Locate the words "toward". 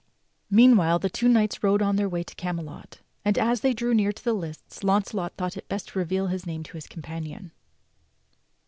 2.23-2.35